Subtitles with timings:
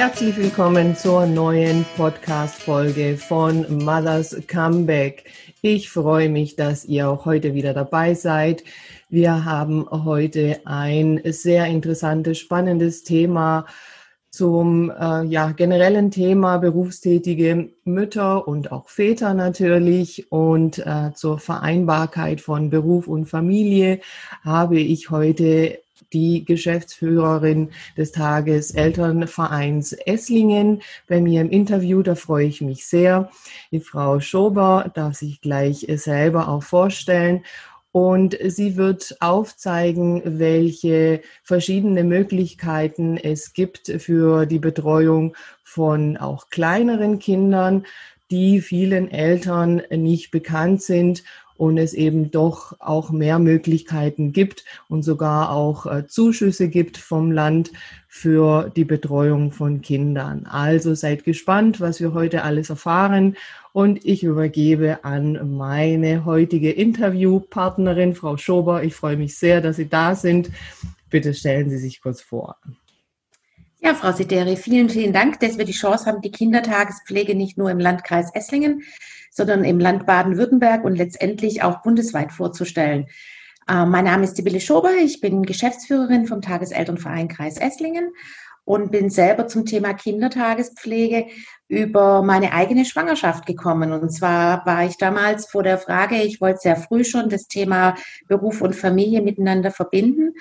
[0.00, 5.24] Herzlich willkommen zur neuen Podcast-Folge von Mothers Comeback.
[5.60, 8.64] Ich freue mich, dass ihr auch heute wieder dabei seid.
[9.10, 13.66] Wir haben heute ein sehr interessantes, spannendes Thema
[14.30, 22.40] zum äh, ja, generellen Thema berufstätige Mütter und auch Väter natürlich und äh, zur Vereinbarkeit
[22.40, 24.00] von Beruf und Familie
[24.44, 25.78] habe ich heute
[26.12, 32.02] die Geschäftsführerin des Tages Elternvereins Esslingen bei mir im Interview.
[32.02, 33.30] Da freue ich mich sehr.
[33.70, 37.44] Die Frau Schober darf sich gleich selber auch vorstellen.
[37.92, 45.34] Und sie wird aufzeigen, welche verschiedene Möglichkeiten es gibt für die Betreuung
[45.64, 47.84] von auch kleineren Kindern,
[48.30, 51.24] die vielen Eltern nicht bekannt sind
[51.60, 57.30] und es eben doch auch mehr Möglichkeiten gibt und sogar auch äh, Zuschüsse gibt vom
[57.32, 57.70] Land
[58.08, 60.46] für die Betreuung von Kindern.
[60.46, 63.36] Also seid gespannt, was wir heute alles erfahren
[63.74, 68.82] und ich übergebe an meine heutige Interviewpartnerin, Frau Schober.
[68.82, 70.50] Ich freue mich sehr, dass Sie da sind.
[71.10, 72.56] Bitte stellen Sie sich kurz vor.
[73.82, 77.70] Ja, Frau Sideri, vielen, vielen Dank, dass wir die Chance haben, die Kindertagespflege nicht nur
[77.70, 78.82] im Landkreis Esslingen,
[79.30, 83.06] sondern im Land Baden-Württemberg und letztendlich auch bundesweit vorzustellen.
[83.66, 88.10] Äh, mein Name ist Sibylle Schober, ich bin Geschäftsführerin vom Tageselternverein Kreis Esslingen
[88.66, 91.28] und bin selber zum Thema Kindertagespflege
[91.68, 93.92] über meine eigene Schwangerschaft gekommen.
[93.92, 97.94] Und zwar war ich damals vor der Frage, ich wollte sehr früh schon das Thema
[98.28, 100.34] Beruf und Familie miteinander verbinden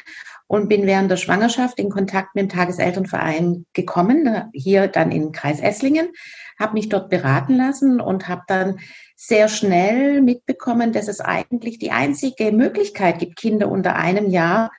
[0.50, 5.60] und bin während der Schwangerschaft in Kontakt mit dem Tageselternverein gekommen, hier dann in Kreis
[5.60, 6.10] Esslingen,
[6.60, 8.80] habe mich dort beraten lassen und habe dann
[9.16, 14.72] sehr schnell mitbekommen, dass es eigentlich die einzige Möglichkeit gibt, Kinder unter einem Jahr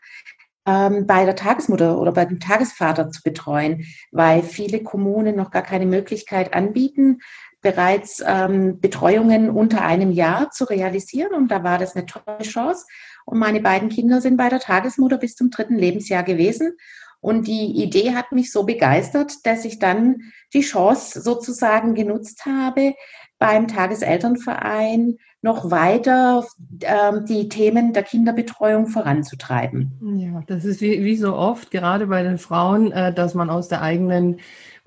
[0.67, 5.63] ähm, bei der Tagesmutter oder bei dem Tagesvater zu betreuen, weil viele Kommunen noch gar
[5.63, 7.21] keine Möglichkeit anbieten,
[7.63, 11.35] bereits ähm, Betreuungen unter einem Jahr zu realisieren.
[11.35, 12.87] Und da war das eine tolle Chance.
[13.25, 16.73] Und meine beiden Kinder sind bei der Tagesmutter bis zum dritten Lebensjahr gewesen.
[17.21, 20.23] Und die Idee hat mich so begeistert, dass ich dann
[20.55, 22.95] die Chance sozusagen genutzt habe,
[23.39, 26.47] beim Tageselternverein noch weiter
[26.83, 29.93] ähm, die Themen der Kinderbetreuung voranzutreiben.
[30.17, 33.69] Ja, das ist wie, wie so oft, gerade bei den Frauen, äh, dass man aus
[33.69, 34.41] der eigenen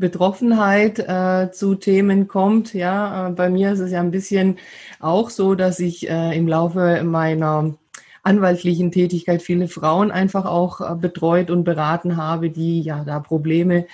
[0.03, 2.73] Betroffenheit äh, zu Themen kommt.
[2.73, 4.57] Ja, äh, bei mir ist es ja ein bisschen
[4.99, 7.73] auch so, dass ich äh, im Laufe meiner
[8.21, 13.85] anwaltlichen Tätigkeit viele Frauen einfach auch äh, betreut und beraten habe, die ja da Probleme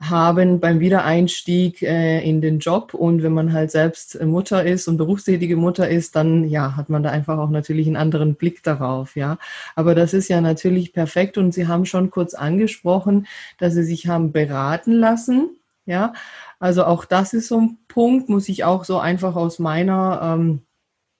[0.00, 2.94] haben beim Wiedereinstieg äh, in den Job.
[2.94, 7.02] Und wenn man halt selbst Mutter ist und berufstätige Mutter ist, dann ja, hat man
[7.02, 9.38] da einfach auch natürlich einen anderen Blick darauf, ja.
[9.76, 11.36] Aber das ist ja natürlich perfekt.
[11.36, 13.26] Und Sie haben schon kurz angesprochen,
[13.58, 15.50] dass Sie sich haben beraten lassen,
[15.84, 16.14] ja.
[16.58, 20.62] Also auch das ist so ein Punkt, muss ich auch so einfach aus meiner ähm,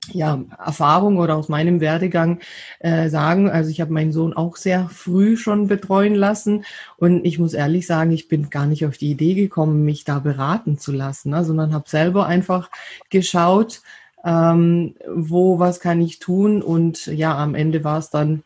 [0.08, 2.40] ja, Erfahrung oder aus meinem Werdegang
[2.80, 3.50] äh, sagen.
[3.50, 6.64] Also ich habe meinen Sohn auch sehr früh schon betreuen lassen.
[6.96, 10.18] Und ich muss ehrlich sagen, ich bin gar nicht auf die Idee gekommen, mich da
[10.18, 12.70] beraten zu lassen, ne, sondern habe selber einfach
[13.10, 13.82] geschaut,
[14.24, 16.62] ähm, wo was kann ich tun.
[16.62, 18.42] Und ja, am Ende war es dann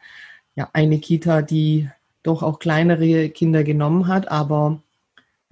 [0.57, 1.89] ja eine Kita, die
[2.23, 4.81] doch auch kleinere Kinder genommen hat, aber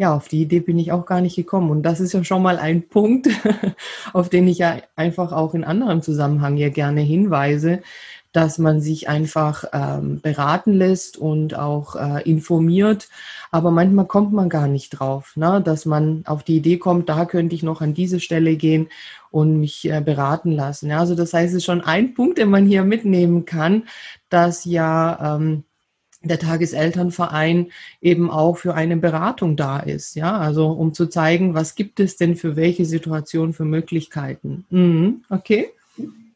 [0.02, 1.70] ja, auf die Idee bin ich auch gar nicht gekommen.
[1.70, 3.28] Und das ist ja schon mal ein Punkt,
[4.12, 7.82] auf den ich ja einfach auch in anderem Zusammenhang ja gerne hinweise,
[8.32, 13.10] dass man sich einfach ähm, beraten lässt und auch äh, informiert.
[13.52, 15.62] Aber manchmal kommt man gar nicht drauf, ne?
[15.64, 18.88] dass man auf die Idee kommt, da könnte ich noch an diese Stelle gehen
[19.30, 20.90] und mich äh, beraten lassen.
[20.90, 23.84] Ja, also das heißt, es ist schon ein Punkt, den man hier mitnehmen kann,
[24.30, 25.62] dass ja ähm,
[26.24, 27.68] der Tageselternverein
[28.00, 32.16] eben auch für eine Beratung da ist, ja, also um zu zeigen, was gibt es
[32.16, 34.64] denn für welche Situation für Möglichkeiten.
[34.70, 35.24] Mhm.
[35.30, 35.70] Okay.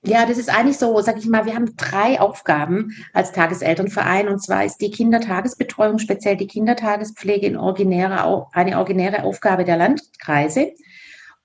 [0.07, 4.41] Ja, das ist eigentlich so, sag ich mal, wir haben drei Aufgaben als Tageselternverein und
[4.41, 10.73] zwar ist die Kindertagesbetreuung, speziell die Kindertagespflege in originäre, eine originäre Aufgabe der Landkreise.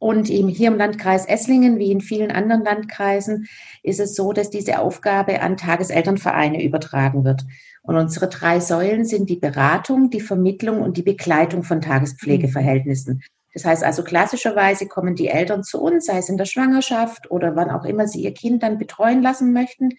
[0.01, 3.45] Und eben hier im Landkreis Esslingen, wie in vielen anderen Landkreisen,
[3.83, 7.43] ist es so, dass diese Aufgabe an Tageselternvereine übertragen wird.
[7.83, 13.21] Und unsere drei Säulen sind die Beratung, die Vermittlung und die Begleitung von Tagespflegeverhältnissen.
[13.53, 17.55] Das heißt also klassischerweise kommen die Eltern zu uns, sei es in der Schwangerschaft oder
[17.55, 19.89] wann auch immer sie ihr Kind dann betreuen lassen möchten,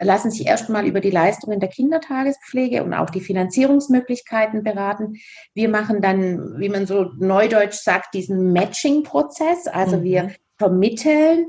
[0.00, 5.14] lassen sich erstmal über die Leistungen der Kindertagespflege und auch die Finanzierungsmöglichkeiten beraten.
[5.54, 9.66] Wir machen dann, wie man so neudeutsch sagt, diesen Matching-Prozess.
[9.68, 10.02] Also mhm.
[10.02, 11.46] wir vermitteln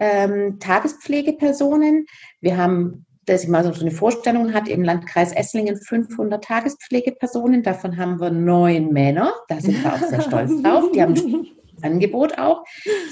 [0.00, 2.06] ähm, Tagespflegepersonen.
[2.40, 7.96] Wir haben dass ich mal so eine Vorstellung hat, im Landkreis Esslingen 500 Tagespflegepersonen, davon
[7.96, 12.38] haben wir neun Männer, da sind wir auch sehr stolz drauf, die haben ein Angebot
[12.38, 12.64] auch,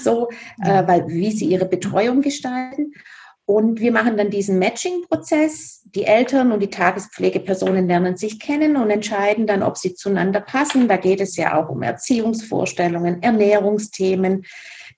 [0.02, 0.28] so,
[0.64, 2.92] äh, weil, wie sie ihre Betreuung gestalten.
[3.50, 5.82] Und wir machen dann diesen Matching-Prozess.
[5.97, 10.87] Die Eltern und die Tagespflegepersonen lernen sich kennen und entscheiden dann, ob sie zueinander passen.
[10.87, 14.44] Da geht es ja auch um Erziehungsvorstellungen, Ernährungsthemen,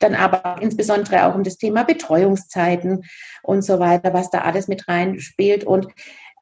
[0.00, 3.04] dann aber insbesondere auch um das Thema Betreuungszeiten
[3.42, 5.64] und so weiter, was da alles mit reinspielt.
[5.64, 5.86] Und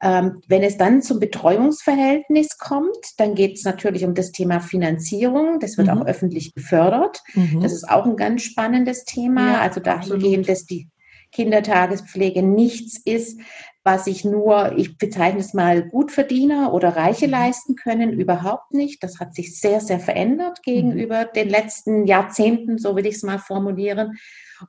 [0.03, 5.61] ähm, wenn es dann zum Betreuungsverhältnis kommt, dann geht es natürlich um das Thema Finanzierung.
[5.61, 5.93] Das wird mhm.
[6.01, 7.21] auch öffentlich gefördert.
[7.35, 7.61] Mhm.
[7.61, 9.53] Das ist auch ein ganz spannendes Thema.
[9.53, 10.89] Ja, also dahingehend, dass die
[11.31, 13.39] Kindertagespflege nichts ist,
[13.83, 17.31] was ich nur, ich bezeichne es mal, Gutverdiener oder Reiche mhm.
[17.31, 19.03] leisten können, überhaupt nicht.
[19.03, 21.33] Das hat sich sehr, sehr verändert gegenüber mhm.
[21.35, 24.17] den letzten Jahrzehnten, so will ich es mal formulieren.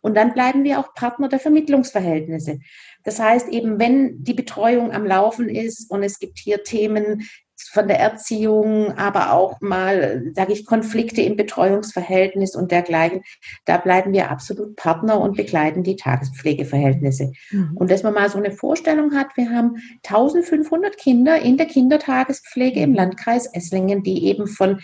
[0.01, 2.61] Und dann bleiben wir auch Partner der Vermittlungsverhältnisse.
[3.05, 7.29] Das heißt eben, wenn die Betreuung am Laufen ist und es gibt hier Themen,
[7.71, 13.23] von der Erziehung, aber auch mal, sage ich, Konflikte im Betreuungsverhältnis und dergleichen.
[13.65, 17.33] Da bleiben wir absolut Partner und begleiten die Tagespflegeverhältnisse.
[17.51, 17.77] Mhm.
[17.77, 19.77] Und dass man mal so eine Vorstellung hat, wir haben
[20.07, 24.81] 1500 Kinder in der Kindertagespflege im Landkreis Esslingen, die eben von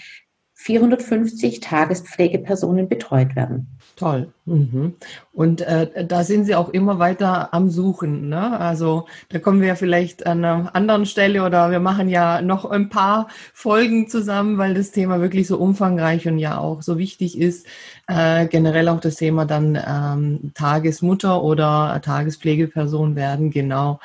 [0.61, 3.79] 450 Tagespflegepersonen betreut werden.
[3.95, 4.33] Toll.
[4.45, 4.95] Mhm.
[5.33, 8.29] Und äh, da sind Sie auch immer weiter am Suchen.
[8.29, 8.59] Ne?
[8.59, 12.65] Also da kommen wir ja vielleicht an einer anderen Stelle oder wir machen ja noch
[12.65, 17.39] ein paar Folgen zusammen, weil das Thema wirklich so umfangreich und ja auch so wichtig
[17.39, 17.67] ist.
[18.09, 23.51] Äh, generell auch das Thema dann ähm, Tagesmutter oder Tagespflegeperson werden.
[23.51, 24.01] Genau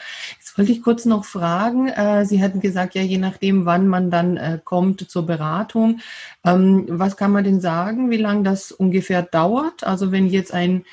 [0.58, 1.88] wollte ich kurz noch fragen.
[1.88, 6.00] Äh, Sie hatten gesagt, ja, je nachdem, wann man dann äh, kommt zur Beratung.
[6.44, 9.84] Ähm, was kann man denn sagen, wie lange das ungefähr dauert?
[9.84, 10.86] Also wenn jetzt ein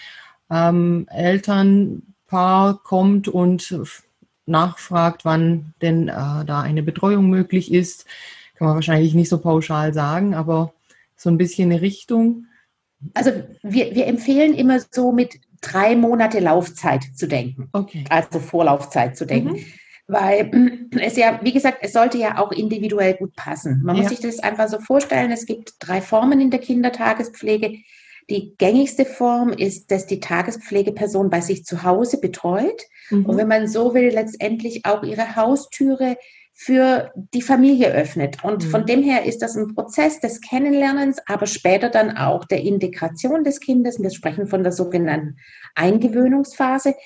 [0.50, 3.74] ähm, Elternpaar kommt und
[4.46, 8.06] nachfragt, wann denn äh, da eine Betreuung möglich ist,
[8.56, 10.74] kann man wahrscheinlich nicht so pauschal sagen, aber
[11.16, 12.46] so ein bisschen eine Richtung.
[13.14, 17.68] Also wir, wir empfehlen immer so mit drei Monate Laufzeit zu denken.
[17.72, 18.04] Okay.
[18.08, 19.52] Also Vorlaufzeit zu denken.
[19.52, 19.64] Mhm.
[20.06, 23.82] Weil es ja, wie gesagt, es sollte ja auch individuell gut passen.
[23.84, 24.02] Man ja.
[24.02, 27.78] muss sich das einfach so vorstellen, es gibt drei Formen in der Kindertagespflege.
[28.28, 32.82] Die gängigste Form ist, dass die Tagespflegeperson bei sich zu Hause betreut.
[33.10, 33.26] Mhm.
[33.26, 36.16] Und wenn man so will, letztendlich auch ihre Haustüre
[36.62, 38.44] für die Familie öffnet.
[38.44, 38.70] Und mhm.
[38.70, 43.44] von dem her ist das ein Prozess des Kennenlernens, aber später dann auch der Integration
[43.44, 43.98] des Kindes.
[43.98, 45.38] Wir sprechen von der sogenannten
[45.74, 46.96] Eingewöhnungsphase,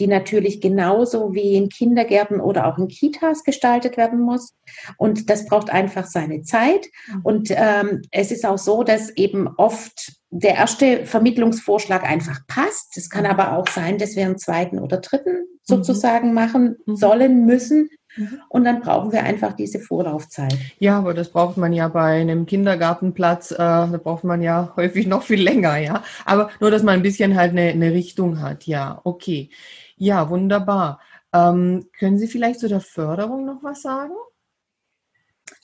[0.00, 4.52] die natürlich genauso wie in Kindergärten oder auch in Kitas gestaltet werden muss.
[4.98, 6.88] Und das braucht einfach seine Zeit.
[7.06, 7.20] Mhm.
[7.22, 12.96] Und ähm, es ist auch so, dass eben oft der erste Vermittlungsvorschlag einfach passt.
[12.96, 13.30] Es kann mhm.
[13.30, 16.34] aber auch sein, dass wir einen zweiten oder dritten sozusagen mhm.
[16.34, 17.90] machen sollen, müssen.
[18.16, 18.40] Mhm.
[18.48, 20.56] Und dann brauchen wir einfach diese Vorlaufzeit.
[20.78, 25.06] Ja, aber das braucht man ja bei einem Kindergartenplatz, äh, da braucht man ja häufig
[25.06, 26.02] noch viel länger, ja.
[26.24, 29.50] Aber nur, dass man ein bisschen halt eine, eine Richtung hat, ja, okay.
[29.96, 31.00] Ja, wunderbar.
[31.32, 34.14] Ähm, können Sie vielleicht zu der Förderung noch was sagen?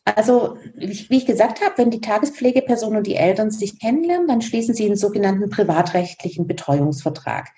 [0.04, 4.74] Also, wie ich gesagt habe, wenn die Tagespflegeperson und die Eltern sich kennenlernen, dann schließen
[4.74, 7.48] sie einen sogenannten privatrechtlichen Betreuungsvertrag.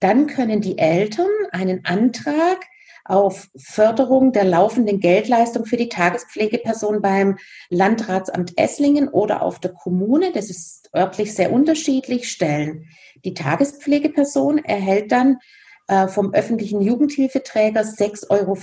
[0.00, 2.66] Dann können die Eltern einen Antrag
[3.04, 7.36] auf Förderung der laufenden Geldleistung für die Tagespflegeperson beim
[7.70, 12.84] Landratsamt Esslingen oder auf der Kommune, das ist örtlich sehr unterschiedlich, stellen.
[13.24, 15.38] Die Tagespflegeperson erhält dann
[15.88, 18.56] äh, vom öffentlichen Jugendhilfeträger 6,50 Euro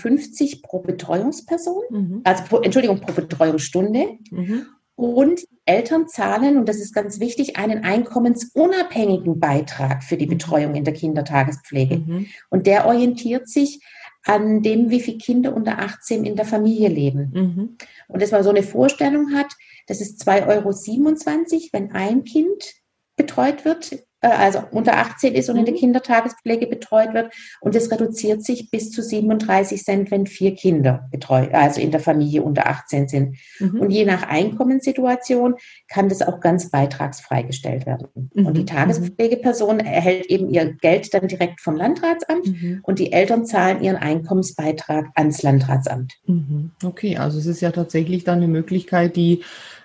[0.63, 2.21] pro Betreuungsperson, mhm.
[2.23, 4.17] also pro, Entschuldigung, pro Betreuungsstunde.
[4.31, 4.65] Mhm.
[4.95, 10.31] Und Eltern zahlen, und das ist ganz wichtig, einen einkommensunabhängigen Beitrag für die mhm.
[10.31, 11.97] Betreuung in der Kindertagespflege.
[11.97, 12.27] Mhm.
[12.49, 13.81] Und der orientiert sich
[14.29, 17.31] an dem, wie viele Kinder unter 18 in der Familie leben.
[17.33, 17.77] Mhm.
[18.07, 19.47] Und dass man so eine Vorstellung hat,
[19.87, 22.75] das ist 2,27 Euro, wenn ein Kind
[23.15, 25.79] betreut wird also unter 18 ist und in der mhm.
[25.79, 27.33] Kindertagespflege betreut wird.
[27.61, 31.99] Und es reduziert sich bis zu 37 Cent, wenn vier Kinder betreut, also in der
[31.99, 33.37] Familie unter 18 sind.
[33.59, 33.79] Mhm.
[33.79, 35.55] Und je nach Einkommenssituation
[35.87, 38.07] kann das auch ganz beitragsfrei gestellt werden.
[38.33, 38.45] Mhm.
[38.45, 38.67] Und die mhm.
[38.67, 42.79] Tagespflegeperson erhält eben ihr Geld dann direkt vom Landratsamt mhm.
[42.83, 46.13] und die Eltern zahlen ihren Einkommensbeitrag ans Landratsamt.
[46.25, 46.71] Mhm.
[46.83, 49.43] Okay, also es ist ja tatsächlich dann eine Möglichkeit, die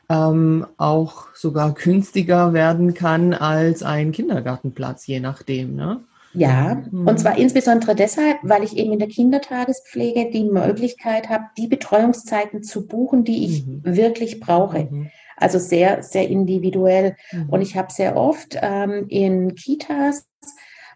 [0.09, 5.75] ähm, auch sogar günstiger werden kann als ein Kindergartenplatz, je nachdem.
[5.75, 6.01] Ne?
[6.35, 7.07] Ja, mhm.
[7.07, 12.63] und zwar insbesondere deshalb, weil ich eben in der Kindertagespflege die Möglichkeit habe, die Betreuungszeiten
[12.63, 13.83] zu buchen, die ich mhm.
[13.85, 14.89] wirklich brauche.
[14.91, 15.11] Mhm.
[15.37, 17.17] Also sehr, sehr individuell.
[17.33, 17.49] Mhm.
[17.51, 20.27] Und ich habe sehr oft ähm, in Kitas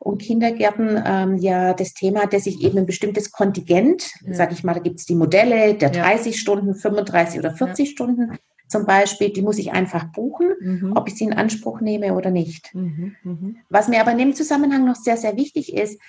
[0.01, 4.35] und Kindergärten ähm, ja das Thema, dass ich eben ein bestimmtes Kontingent, ja.
[4.35, 6.39] sage ich mal, da gibt es die Modelle der 30 ja.
[6.39, 7.93] Stunden, 35 oder 40 ja.
[7.93, 10.93] Stunden zum Beispiel, die muss ich einfach buchen, mhm.
[10.95, 12.75] ob ich sie in Anspruch nehme oder nicht.
[12.75, 13.17] Mhm.
[13.23, 13.57] Mhm.
[13.69, 16.01] Was mir aber in dem Zusammenhang noch sehr, sehr wichtig ist,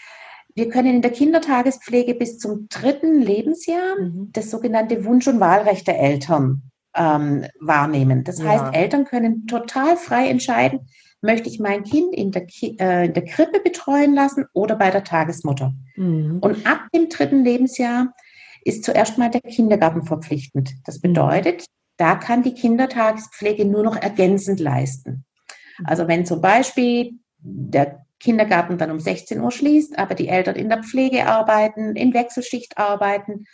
[0.55, 4.29] wir können in der Kindertagespflege bis zum dritten Lebensjahr mhm.
[4.33, 6.63] das sogenannte Wunsch- und Wahlrecht der Eltern
[6.95, 8.23] ähm, wahrnehmen.
[8.23, 8.45] Das ja.
[8.45, 10.81] heißt, Eltern können total frei entscheiden,
[11.21, 15.03] möchte ich mein Kind in der, äh, in der Krippe betreuen lassen oder bei der
[15.03, 15.73] Tagesmutter.
[15.95, 16.39] Mhm.
[16.41, 18.13] Und ab dem dritten Lebensjahr
[18.63, 20.71] ist zuerst mal der Kindergarten verpflichtend.
[20.85, 21.65] Das bedeutet,
[21.99, 25.25] da kann die Kindertagespflege nur noch ergänzend leisten.
[25.83, 30.69] Also wenn zum Beispiel der Kindergarten dann um 16 Uhr schließt, aber die Eltern in
[30.69, 33.45] der Pflege arbeiten, in Wechselschicht arbeiten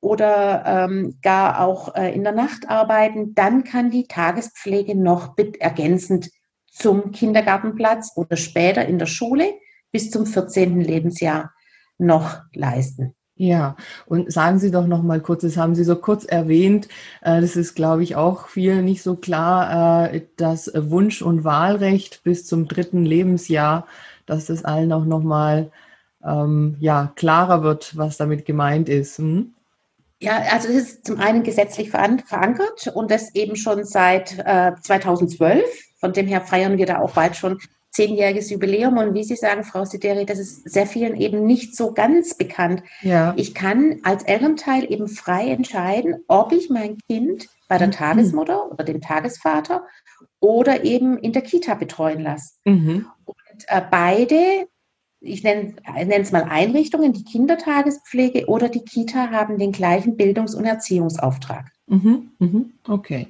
[0.00, 6.30] oder ähm, gar auch äh, in der Nacht arbeiten, dann kann die Tagespflege noch ergänzend
[6.70, 9.54] zum Kindergartenplatz oder später in der Schule
[9.92, 10.80] bis zum 14.
[10.80, 11.52] Lebensjahr
[11.96, 13.14] noch leisten.
[13.40, 13.76] Ja,
[14.06, 16.88] und sagen Sie doch noch mal kurz, das haben Sie so kurz erwähnt,
[17.22, 22.24] äh, das ist, glaube ich, auch viel nicht so klar, äh, das Wunsch- und Wahlrecht
[22.24, 23.86] bis zum dritten Lebensjahr,
[24.26, 25.70] dass das allen auch noch mal
[26.24, 29.18] ähm, ja, klarer wird, was damit gemeint ist.
[29.18, 29.54] Hm?
[30.20, 35.62] Ja, also das ist zum einen gesetzlich verankert und das eben schon seit äh, 2012.
[36.00, 37.60] Von dem her feiern wir da auch bald schon
[37.98, 38.96] zehnjähriges Jubiläum.
[38.96, 42.84] Und wie Sie sagen, Frau Sideri, das ist sehr vielen eben nicht so ganz bekannt.
[43.02, 43.34] Ja.
[43.36, 47.92] Ich kann als Elternteil eben frei entscheiden, ob ich mein Kind bei der mhm.
[47.92, 49.84] Tagesmutter oder dem Tagesvater
[50.38, 52.54] oder eben in der Kita betreuen lasse.
[52.64, 53.06] Mhm.
[53.24, 54.68] Und äh, beide
[55.20, 60.64] ich nenne, es mal Einrichtungen, die Kindertagespflege oder die Kita haben den gleichen Bildungs- und
[60.64, 61.72] Erziehungsauftrag.
[61.86, 63.26] Mhm, mhm, okay.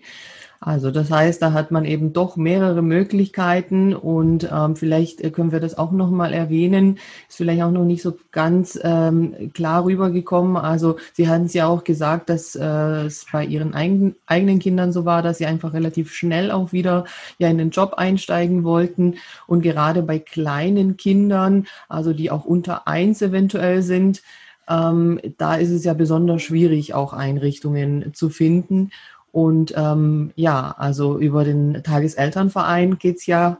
[0.61, 5.53] Also das heißt, da hat man eben doch mehrere Möglichkeiten und ähm, vielleicht äh, können
[5.53, 6.99] wir das auch nochmal erwähnen.
[7.29, 10.57] Ist vielleicht auch noch nicht so ganz ähm, klar rübergekommen.
[10.57, 14.93] Also Sie hatten es ja auch gesagt, dass äh, es bei Ihren eigen, eigenen Kindern
[14.93, 17.05] so war, dass Sie einfach relativ schnell auch wieder
[17.39, 19.15] ja in den Job einsteigen wollten.
[19.47, 24.23] Und gerade bei kleinen Kindern, also die auch unter eins eventuell sind,
[24.69, 28.91] ähm, da ist es ja besonders schwierig, auch Einrichtungen zu finden.
[29.33, 33.59] Und ähm, ja, also über den Tageselternverein geht es ja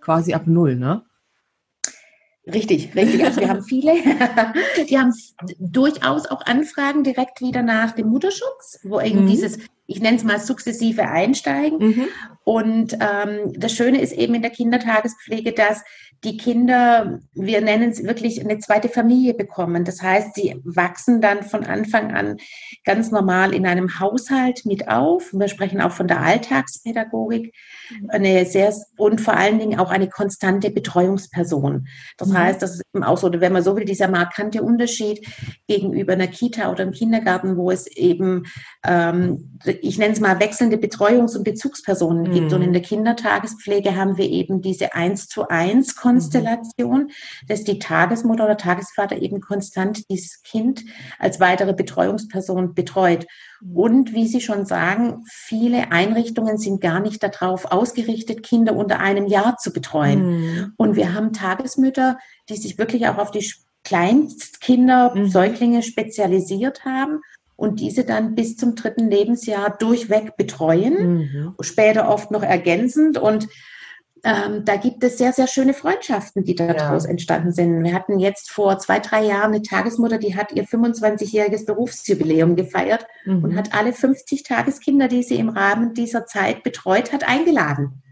[0.00, 1.02] quasi ab null, ne?
[2.46, 3.24] Richtig, richtig.
[3.24, 3.94] Also wir haben viele,
[4.88, 5.14] die haben
[5.58, 9.28] durchaus auch Anfragen direkt wieder nach dem Mutterschutz, wo eben mhm.
[9.28, 11.78] dieses, ich nenne es mal sukzessive Einsteigen.
[11.78, 12.08] Mhm.
[12.44, 15.82] Und ähm, das Schöne ist eben in der Kindertagespflege, dass
[16.24, 19.84] die Kinder, wir nennen es wirklich eine zweite Familie bekommen.
[19.84, 22.38] Das heißt, sie wachsen dann von Anfang an
[22.84, 25.32] ganz normal in einem Haushalt mit auf.
[25.32, 27.54] Wir sprechen auch von der Alltagspädagogik.
[28.08, 31.86] Eine sehr, und vor allen Dingen auch eine konstante Betreuungsperson.
[32.16, 32.38] Das mhm.
[32.38, 35.26] heißt, das ist eben auch so, wenn man so will, dieser markante Unterschied
[35.68, 38.44] gegenüber einer Kita oder einem Kindergarten, wo es eben,
[38.84, 42.32] ähm, ich nenne es mal wechselnde Betreuungs- und Bezugspersonen mhm.
[42.32, 42.52] gibt.
[42.54, 47.10] Und in der Kindertagespflege haben wir eben diese eins zu eins Konstellation, mhm.
[47.48, 50.84] dass die Tagesmutter oder Tagesvater eben konstant dieses Kind
[51.18, 53.26] als weitere Betreuungsperson betreut.
[53.60, 53.76] Mhm.
[53.76, 59.26] Und wie Sie schon sagen, viele Einrichtungen sind gar nicht darauf ausgerichtet, Kinder unter einem
[59.26, 60.26] Jahr zu betreuen.
[60.26, 60.72] Mhm.
[60.76, 62.18] Und wir haben Tagesmütter,
[62.48, 63.48] die sich wirklich auch auf die
[63.84, 65.28] Kleinstkinder, mhm.
[65.28, 67.20] Säuglinge spezialisiert haben
[67.56, 71.54] und diese dann bis zum dritten Lebensjahr durchweg betreuen, mhm.
[71.60, 73.48] später oft noch ergänzend und
[74.24, 77.10] ähm, da gibt es sehr, sehr schöne Freundschaften, die daraus ja.
[77.10, 77.84] entstanden sind.
[77.84, 83.06] Wir hatten jetzt vor zwei, drei Jahren eine Tagesmutter, die hat ihr 25-jähriges Berufsjubiläum gefeiert
[83.26, 83.44] mhm.
[83.44, 88.02] und hat alle 50 Tageskinder, die sie im Rahmen dieser Zeit betreut hat, eingeladen.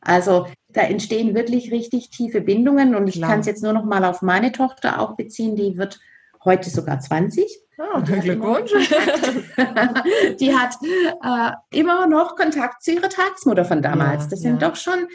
[0.00, 4.04] Also da entstehen wirklich richtig tiefe Bindungen und ich kann es jetzt nur noch mal
[4.04, 5.98] auf meine Tochter auch beziehen, die wird
[6.44, 7.44] heute sogar 20.
[7.76, 8.70] Oh, Glückwunsch.
[10.38, 14.24] die hat äh, immer noch Kontakt zu ihrer Tagesmutter von damals.
[14.24, 14.68] Ja, das sind ja.
[14.68, 15.08] doch schon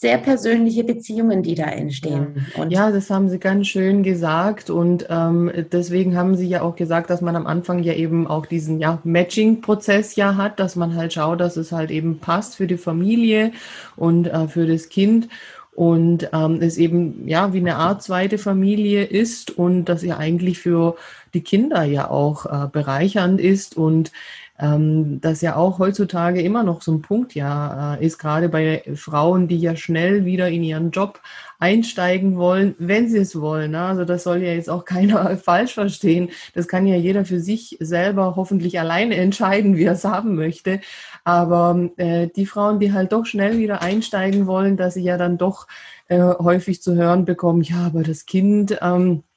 [0.00, 2.46] sehr persönliche Beziehungen, die da entstehen.
[2.54, 4.70] Ja, und ja das haben Sie ganz schön gesagt.
[4.70, 8.46] Und ähm, deswegen haben Sie ja auch gesagt, dass man am Anfang ja eben auch
[8.46, 12.68] diesen ja, Matching-Prozess ja hat, dass man halt schaut, dass es halt eben passt für
[12.68, 13.50] die Familie
[13.96, 15.28] und äh, für das Kind
[15.74, 20.60] und ähm, es eben ja wie eine Art zweite Familie ist und dass ja eigentlich
[20.60, 20.96] für
[21.34, 24.12] die Kinder ja auch äh, bereichernd ist und
[24.58, 28.82] ähm, das ja auch heutzutage immer noch so ein Punkt ja äh, ist, gerade bei
[28.94, 31.20] Frauen, die ja schnell wieder in ihren Job
[31.60, 33.72] einsteigen wollen, wenn sie es wollen.
[33.72, 33.80] Ne?
[33.80, 36.30] Also das soll ja jetzt auch keiner falsch verstehen.
[36.54, 40.80] Das kann ja jeder für sich selber hoffentlich alleine entscheiden, wie er es haben möchte.
[41.24, 45.38] Aber äh, die Frauen, die halt doch schnell wieder einsteigen wollen, dass sie ja dann
[45.38, 45.66] doch
[46.08, 49.27] äh, häufig zu hören bekommen, ja, aber das Kind, ähm, äh,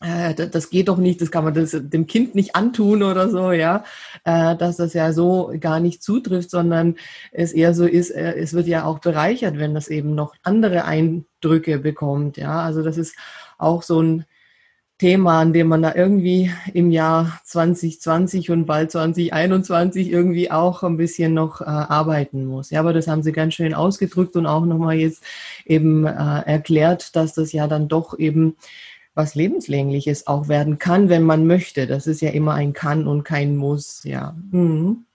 [0.00, 3.84] das geht doch nicht, das kann man das, dem Kind nicht antun oder so, ja,
[4.24, 6.96] äh, dass das ja so gar nicht zutrifft, sondern
[7.32, 10.86] es eher so ist, äh, es wird ja auch bereichert, wenn das eben noch andere
[10.86, 13.14] Eindrücke bekommt, ja, also das ist
[13.58, 14.24] auch so ein
[15.00, 20.98] Thema, an dem man da irgendwie im Jahr 2020 und bald 2021 irgendwie auch ein
[20.98, 22.68] bisschen noch äh, arbeiten muss.
[22.68, 25.24] Ja, aber das haben Sie ganz schön ausgedrückt und auch nochmal jetzt
[25.64, 28.56] eben äh, erklärt, dass das ja dann doch eben
[29.14, 31.86] was Lebenslängliches auch werden kann, wenn man möchte.
[31.86, 34.36] Das ist ja immer ein Kann und kein Muss, ja.
[34.50, 35.06] Mhm.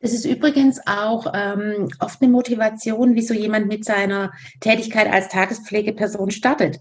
[0.00, 6.30] Es ist übrigens auch ähm, oft eine Motivation, wieso jemand mit seiner Tätigkeit als Tagespflegeperson
[6.30, 6.78] startet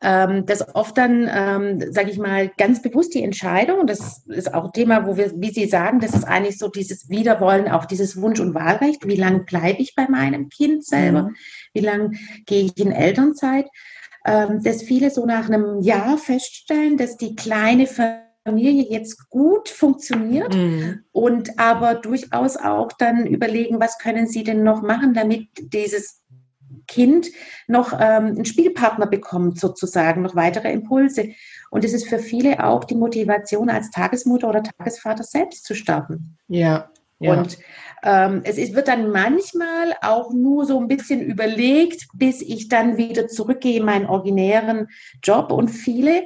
[0.00, 4.66] ähm, das oft dann, ähm, sage ich mal, ganz bewusst die Entscheidung, das ist auch
[4.66, 8.20] ein Thema, wo wir, wie Sie sagen, das ist eigentlich so dieses Wiederwollen, auch dieses
[8.20, 11.36] Wunsch- und Wahlrecht, wie lange bleibe ich bei meinem Kind selber, mhm.
[11.72, 12.12] wie lange
[12.46, 13.66] gehe ich in Elternzeit,
[14.62, 21.04] dass viele so nach einem Jahr feststellen, dass die kleine Familie jetzt gut funktioniert mhm.
[21.12, 26.22] und aber durchaus auch dann überlegen, was können sie denn noch machen, damit dieses
[26.86, 27.28] Kind
[27.66, 31.30] noch ähm, einen Spielpartner bekommt, sozusagen, noch weitere Impulse.
[31.70, 36.38] Und es ist für viele auch die Motivation, als Tagesmutter oder Tagesvater selbst zu starten.
[36.48, 36.90] Ja.
[37.18, 37.32] Ja.
[37.32, 37.58] Und
[38.02, 42.96] ähm, es ist, wird dann manchmal auch nur so ein bisschen überlegt, bis ich dann
[42.96, 44.88] wieder zurückgehe in meinen originären
[45.22, 45.50] Job.
[45.50, 46.24] Und viele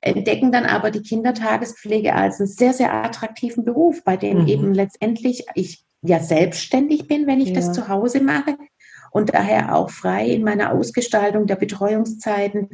[0.00, 4.48] entdecken dann aber die Kindertagespflege als einen sehr, sehr attraktiven Beruf, bei dem mhm.
[4.48, 7.54] eben letztendlich ich ja selbstständig bin, wenn ich ja.
[7.54, 8.56] das zu Hause mache
[9.12, 12.70] und daher auch frei in meiner Ausgestaltung der Betreuungszeiten,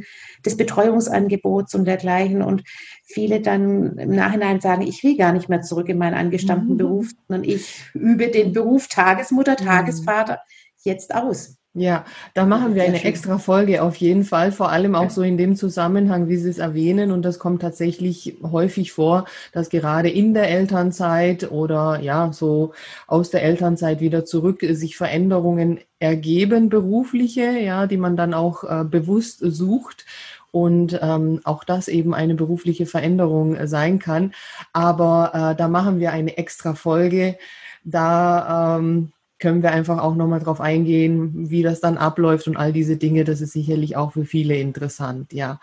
[0.47, 2.43] des Betreuungsangebots und dergleichen.
[2.43, 2.63] Und
[3.05, 6.79] viele dann im Nachhinein sagen, ich will gar nicht mehr zurück in meinen angestammten mhm.
[6.79, 9.67] Beruf, sondern ich übe den Beruf Tagesmutter, mhm.
[9.67, 10.41] Tagesvater
[10.85, 11.58] jetzt aus.
[11.79, 12.05] Ja,
[12.35, 15.55] da machen wir eine extra Folge auf jeden Fall, vor allem auch so in dem
[15.55, 17.13] Zusammenhang, wie Sie es erwähnen.
[17.13, 22.73] Und das kommt tatsächlich häufig vor, dass gerade in der Elternzeit oder ja, so
[23.07, 28.85] aus der Elternzeit wieder zurück sich Veränderungen ergeben, berufliche, ja, die man dann auch äh,
[28.85, 30.05] bewusst sucht
[30.51, 34.33] und ähm, auch das eben eine berufliche Veränderung äh, sein kann.
[34.73, 37.39] Aber äh, da machen wir eine extra Folge.
[37.85, 42.73] Da ähm, können wir einfach auch nochmal drauf eingehen, wie das dann abläuft und all
[42.73, 43.25] diese Dinge.
[43.25, 45.61] Das ist sicherlich auch für viele interessant, ja.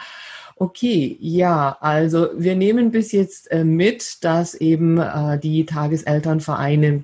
[0.57, 7.03] Okay, ja, also wir nehmen bis jetzt äh, mit, dass eben äh, die Tageselternvereine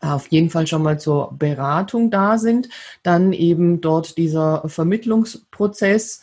[0.00, 2.68] auf jeden Fall schon mal zur Beratung da sind,
[3.02, 6.22] dann eben dort dieser Vermittlungsprozess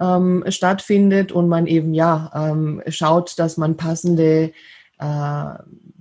[0.00, 4.52] ähm, stattfindet und man eben ja ähm, schaut, dass man passende
[4.98, 5.44] äh,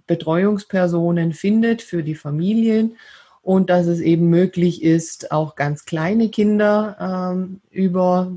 [0.09, 2.97] Betreuungspersonen findet für die Familien
[3.43, 6.97] und dass es eben möglich ist, auch ganz kleine Kinder
[7.31, 8.33] ähm, über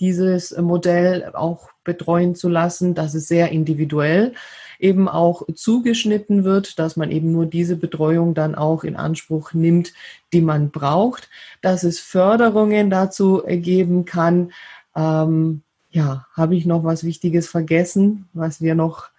[0.00, 4.34] dieses Modell auch betreuen zu lassen, dass es sehr individuell
[4.80, 9.92] eben auch zugeschnitten wird, dass man eben nur diese Betreuung dann auch in Anspruch nimmt,
[10.32, 11.30] die man braucht,
[11.60, 14.50] dass es Förderungen dazu geben kann.
[14.96, 19.12] Ähm, ja, habe ich noch was Wichtiges vergessen, was wir noch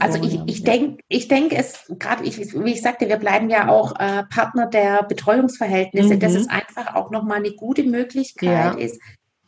[0.00, 3.68] also ich, ich denke, ich denke es gerade, ich, wie ich sagte, wir bleiben ja
[3.68, 6.20] auch äh, Partner der Betreuungsverhältnisse, mhm.
[6.20, 8.70] dass es einfach auch nochmal eine gute Möglichkeit ja.
[8.72, 9.00] ist,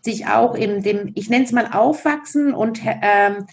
[0.02, 3.46] sich auch in dem, ich nenne es mal Aufwachsen und ähm,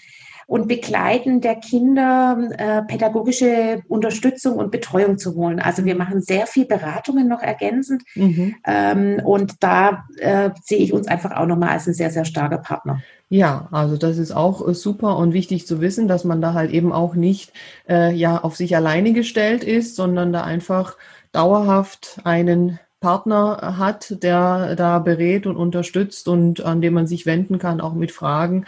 [0.47, 5.59] und Begleiten der Kinder äh, pädagogische Unterstützung und Betreuung zu holen.
[5.59, 8.55] Also wir machen sehr viel Beratungen noch ergänzend mhm.
[8.65, 12.59] ähm, und da äh, sehe ich uns einfach auch nochmal als ein sehr, sehr starker
[12.59, 13.01] Partner.
[13.29, 16.71] Ja, also das ist auch äh, super und wichtig zu wissen, dass man da halt
[16.71, 17.51] eben auch nicht
[17.89, 20.95] äh, ja auf sich alleine gestellt ist, sondern da einfach
[21.33, 27.59] dauerhaft einen Partner hat, der da berät und unterstützt und an dem man sich wenden
[27.59, 28.65] kann, auch mit Fragen.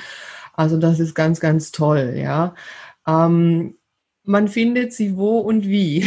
[0.60, 2.54] Also das ist ganz, ganz toll, ja.
[3.08, 3.78] Ähm,
[4.24, 6.06] man findet sie wo und wie?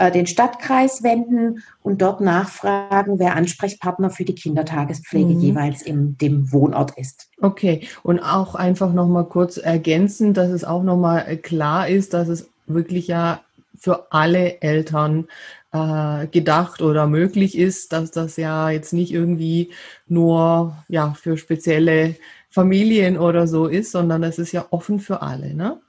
[0.00, 5.40] äh, den Stadtkreis wenden und dort nachfragen, wer Ansprechpartner für die Kindertagespflege mhm.
[5.40, 7.28] jeweils in dem Wohnort ist.
[7.40, 12.48] Okay, und auch einfach nochmal kurz ergänzen, dass es auch nochmal klar ist, dass es
[12.66, 13.40] wirklich ja
[13.80, 15.26] für alle Eltern
[15.72, 19.70] äh, gedacht oder möglich ist, dass das ja jetzt nicht irgendwie
[20.06, 22.14] nur ja für spezielle
[22.50, 25.80] Familien oder so ist, sondern es ist ja offen für alle, ne?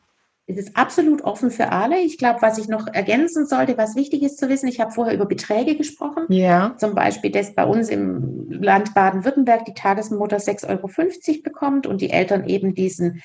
[0.48, 2.00] Es ist absolut offen für alle.
[2.02, 5.14] Ich glaube, was ich noch ergänzen sollte, was wichtig ist zu wissen, ich habe vorher
[5.14, 6.26] über Beträge gesprochen.
[6.30, 6.76] Ja.
[6.78, 12.10] Zum Beispiel, dass bei uns im Land Baden-Württemberg die Tagesmutter 6,50 Euro bekommt und die
[12.10, 13.22] Eltern eben diesen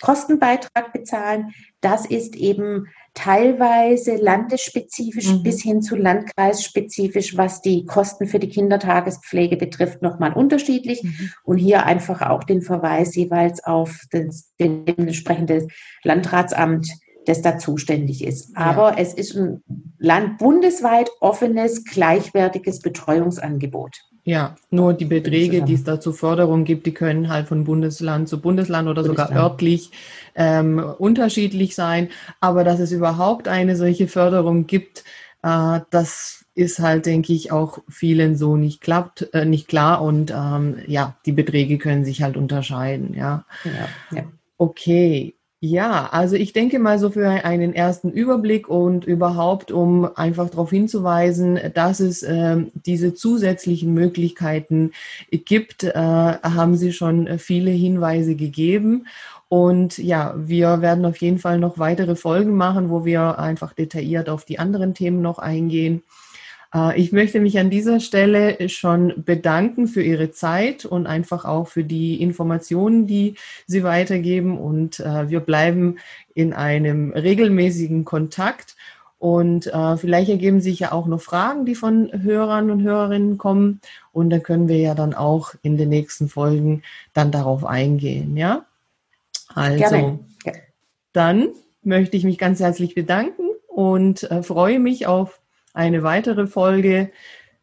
[0.00, 1.52] Kostenbeitrag bezahlen.
[1.80, 5.42] Das ist eben teilweise landesspezifisch mhm.
[5.42, 11.02] bis hin zu landkreisspezifisch, was die Kosten für die Kindertagespflege betrifft, nochmal unterschiedlich.
[11.02, 11.32] Mhm.
[11.42, 15.68] Und hier einfach auch den Verweis jeweils auf das, den entsprechende
[16.04, 16.88] Landratsamt,
[17.26, 18.56] das da zuständig ist.
[18.56, 18.96] Aber ja.
[18.98, 19.62] es ist ein
[19.98, 24.00] Land bundesweit offenes, gleichwertiges Betreuungsangebot.
[24.30, 28.28] Ja, nur die Beträge, die es da zur Förderung gibt, die können halt von Bundesland
[28.28, 29.30] zu Bundesland oder Bundesland.
[29.30, 29.90] sogar örtlich
[30.36, 32.10] ähm, unterschiedlich sein.
[32.38, 35.02] Aber dass es überhaupt eine solche Förderung gibt,
[35.42, 40.00] äh, das ist halt, denke ich, auch vielen so nicht klappt, äh, nicht klar.
[40.00, 43.14] Und ähm, ja, die Beträge können sich halt unterscheiden.
[43.14, 43.44] Ja.
[43.64, 44.22] ja, ja.
[44.58, 45.34] Okay.
[45.62, 50.70] Ja, also ich denke mal so für einen ersten Überblick und überhaupt, um einfach darauf
[50.70, 54.92] hinzuweisen, dass es äh, diese zusätzlichen Möglichkeiten
[55.30, 59.06] gibt, äh, haben Sie schon viele Hinweise gegeben.
[59.50, 64.30] Und ja, wir werden auf jeden Fall noch weitere Folgen machen, wo wir einfach detailliert
[64.30, 66.02] auf die anderen Themen noch eingehen.
[66.74, 71.68] Äh, ich möchte mich an dieser Stelle schon bedanken für Ihre Zeit und einfach auch
[71.68, 73.34] für die Informationen, die
[73.66, 74.58] Sie weitergeben.
[74.58, 75.96] Und äh, wir bleiben
[76.34, 78.76] in einem regelmäßigen Kontakt.
[79.18, 83.80] Und äh, vielleicht ergeben sich ja auch noch Fragen, die von Hörern und Hörerinnen kommen.
[84.12, 88.36] Und dann können wir ja dann auch in den nächsten Folgen dann darauf eingehen.
[88.38, 88.64] Ja,
[89.54, 90.18] also Gerne.
[91.12, 91.48] dann
[91.82, 95.39] möchte ich mich ganz herzlich bedanken und äh, freue mich auf
[95.74, 97.10] eine weitere Folge,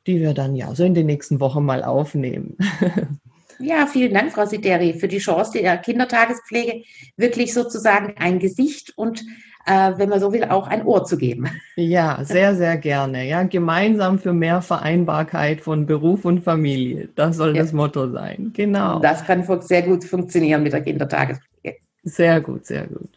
[0.05, 2.57] die wir dann ja so in den nächsten Wochen mal aufnehmen.
[3.59, 6.83] Ja, vielen Dank, Frau Sideri, für die Chance der Kindertagespflege
[7.15, 9.21] wirklich sozusagen ein Gesicht und,
[9.65, 11.49] äh, wenn man so will, auch ein Ohr zu geben.
[11.75, 13.27] Ja, sehr, sehr gerne.
[13.27, 17.09] Ja, gemeinsam für mehr Vereinbarkeit von Beruf und Familie.
[17.15, 17.63] Das soll ja.
[17.63, 18.51] das Motto sein.
[18.53, 18.99] Genau.
[18.99, 21.77] Das kann sehr gut funktionieren mit der Kindertagespflege.
[22.03, 23.09] Sehr gut, sehr gut.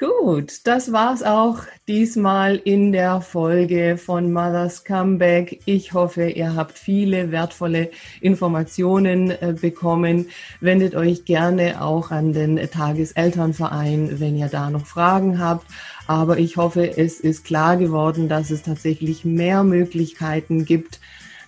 [0.00, 5.60] Gut, das war's auch diesmal in der Folge von Mother's Comeback.
[5.66, 7.90] Ich hoffe, ihr habt viele wertvolle
[8.22, 10.28] Informationen äh, bekommen.
[10.62, 15.66] Wendet euch gerne auch an den Tageselternverein, wenn ihr da noch Fragen habt.
[16.06, 20.98] Aber ich hoffe, es ist klar geworden, dass es tatsächlich mehr Möglichkeiten gibt,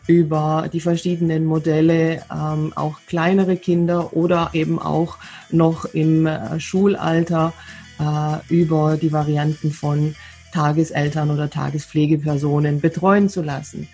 [0.07, 5.17] über die verschiedenen Modelle ähm, auch kleinere Kinder oder eben auch
[5.51, 7.55] noch im äh, Schulalter
[8.03, 10.17] äh, über die Varianten von
[10.53, 13.87] Tageseltern oder Tagespflegepersonen betreuen zu lassen.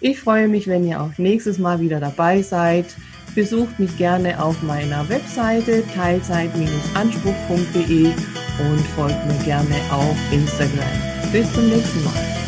[0.00, 2.86] Ich freue mich, wenn ihr auch nächstes Mal wieder dabei seid.
[3.34, 11.32] Besucht mich gerne auf meiner Webseite teilzeit-anspruch.de und folgt mir gerne auf Instagram.
[11.32, 12.41] Bis zum nächsten Mal.